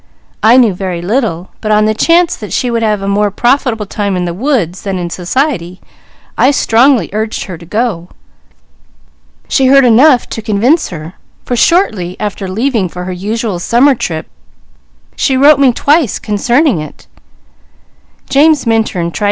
[0.41, 3.85] I knew very little, but on the chance that she would have a more profitable
[3.85, 5.79] time in the woods than in society,
[6.39, 8.09] I strongly urged her to go.
[9.47, 11.13] She heard enough to convince her,
[11.45, 14.25] for shortly after leaving for her usual summer trip
[15.15, 17.05] she wrote me twice concerning it."